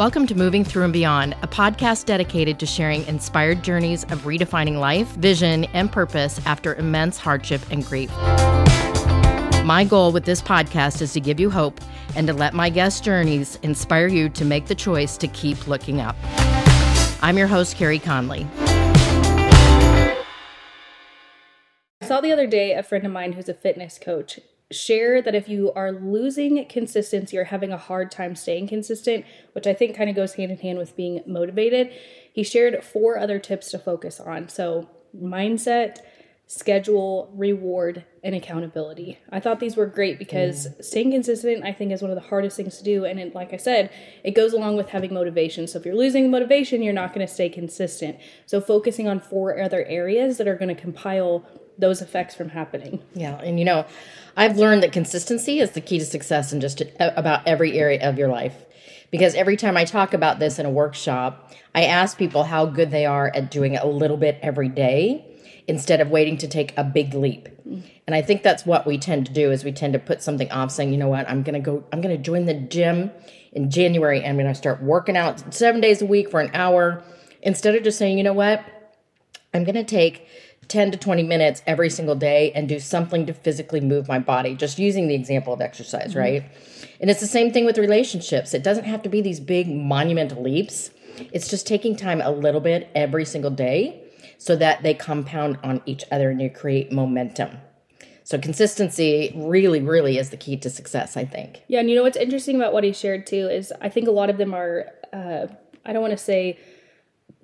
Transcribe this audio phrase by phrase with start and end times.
[0.00, 4.78] Welcome to Moving Through and Beyond, a podcast dedicated to sharing inspired journeys of redefining
[4.78, 8.10] life, vision, and purpose after immense hardship and grief.
[9.62, 11.82] My goal with this podcast is to give you hope
[12.16, 16.00] and to let my guest journeys inspire you to make the choice to keep looking
[16.00, 16.16] up.
[17.20, 18.46] I'm your host, Carey Conley.
[22.00, 24.40] I saw the other day a friend of mine who's a fitness coach
[24.72, 29.66] share that if you are losing consistency or having a hard time staying consistent, which
[29.66, 31.92] I think kind of goes hand in hand with being motivated,
[32.32, 34.48] he shared four other tips to focus on.
[34.48, 35.98] So, mindset,
[36.46, 39.18] schedule, reward, and accountability.
[39.30, 40.84] I thought these were great because mm.
[40.84, 43.04] staying consistent, I think, is one of the hardest things to do.
[43.04, 43.90] And it, like I said,
[44.24, 45.68] it goes along with having motivation.
[45.68, 48.18] So if you're losing motivation, you're not going to stay consistent.
[48.46, 51.44] So focusing on four other areas that are going to compile
[51.80, 53.02] those effects from happening.
[53.14, 53.36] Yeah.
[53.36, 53.86] And you know,
[54.36, 58.08] I've learned that consistency is the key to success in just uh, about every area
[58.08, 58.66] of your life.
[59.10, 62.90] Because every time I talk about this in a workshop, I ask people how good
[62.90, 65.26] they are at doing a little bit every day
[65.66, 67.48] instead of waiting to take a big leap.
[68.06, 70.50] And I think that's what we tend to do is we tend to put something
[70.50, 73.10] off saying, you know what, I'm to go I'm to join the gym
[73.52, 77.02] in January and I'm to start working out 7 days a week for an hour
[77.42, 78.64] instead of just saying, you know what,
[79.54, 80.26] I'm to take
[80.70, 84.54] 10 to 20 minutes every single day and do something to physically move my body,
[84.54, 86.18] just using the example of exercise, mm-hmm.
[86.20, 86.44] right?
[87.00, 88.54] And it's the same thing with relationships.
[88.54, 90.90] It doesn't have to be these big monumental leaps.
[91.32, 94.02] It's just taking time a little bit every single day
[94.38, 97.58] so that they compound on each other and you create momentum.
[98.24, 101.62] So consistency really, really is the key to success, I think.
[101.66, 104.12] Yeah, and you know what's interesting about what he shared too is I think a
[104.12, 105.48] lot of them are, uh,
[105.84, 106.56] I don't want to say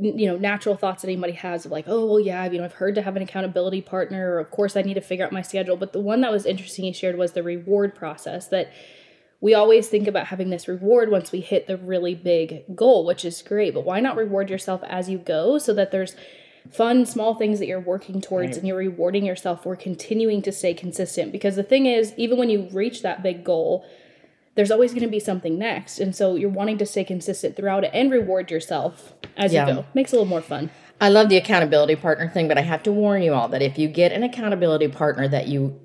[0.00, 2.72] you know natural thoughts that anybody has of like oh well yeah you know i've
[2.72, 5.42] heard to have an accountability partner or of course i need to figure out my
[5.42, 5.76] schedule.
[5.76, 8.72] But the one that was interesting he shared was the reward process that
[9.40, 13.24] we always think about having this reward once we hit the really big goal which
[13.24, 13.74] is great.
[13.74, 16.16] But why not reward yourself as you go so that there's
[16.70, 18.56] fun small things that you're working towards right.
[18.58, 21.32] and you're rewarding yourself for continuing to stay consistent?
[21.32, 23.84] Because the thing is even when you reach that big goal
[24.54, 25.98] there's always going to be something next.
[25.98, 29.66] And so you're wanting to stay consistent throughout it and reward yourself as yeah.
[29.66, 29.84] you go.
[29.94, 30.70] Makes it a little more fun.
[31.00, 33.78] I love the accountability partner thing, but I have to warn you all that if
[33.78, 35.80] you get an accountability partner that you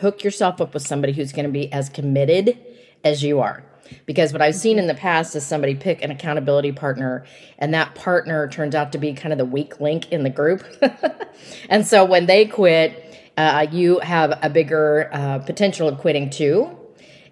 [0.00, 2.58] hook yourself up with somebody who's going to be as committed
[3.04, 3.64] as you are.
[4.04, 7.24] Because what I've seen in the past is somebody pick an accountability partner,
[7.58, 10.62] and that partner turns out to be kind of the weak link in the group.
[11.70, 16.77] and so when they quit, uh, you have a bigger uh, potential of quitting too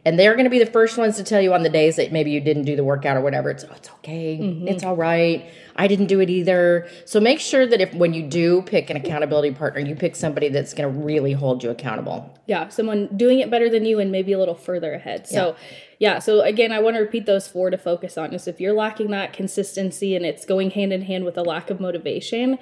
[0.06, 2.12] and they're going to be the first ones to tell you on the days that
[2.12, 4.38] maybe you didn't do the workout or whatever it's oh, it's okay.
[4.38, 4.68] Mm-hmm.
[4.68, 5.44] it's all right.
[5.74, 6.88] I didn't do it either.
[7.04, 10.48] So make sure that if when you do pick an accountability partner you pick somebody
[10.48, 12.32] that's going to really hold you accountable.
[12.46, 15.26] Yeah someone doing it better than you and maybe a little further ahead.
[15.26, 15.56] So
[15.98, 18.60] yeah, yeah so again i want to repeat those four to focus on is if
[18.60, 22.58] you're lacking that consistency and it's going hand in hand with a lack of motivation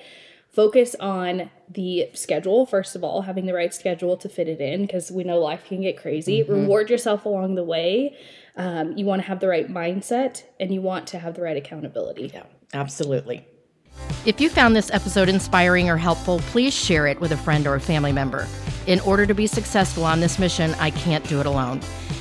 [0.54, 4.82] focus on the schedule first of all having the right schedule to fit it in
[4.82, 6.42] because we know life can get crazy.
[6.42, 6.52] Mm-hmm.
[6.52, 8.16] reward yourself along the way.
[8.56, 11.56] Um, you want to have the right mindset and you want to have the right
[11.56, 12.30] accountability.
[12.32, 13.44] Yeah absolutely.
[14.26, 17.74] If you found this episode inspiring or helpful please share it with a friend or
[17.74, 18.46] a family member.
[18.86, 21.80] In order to be successful on this mission i can't do it alone.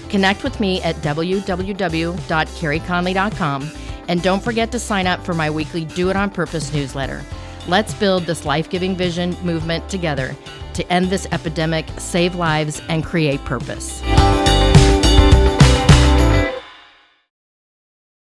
[0.10, 3.72] Connect with me at www.careyconley.com
[4.08, 7.24] and don't forget to sign up for my weekly do it on purpose newsletter
[7.66, 10.36] Let's build this life giving vision movement together
[10.74, 14.02] to end this epidemic, save lives, and create purpose.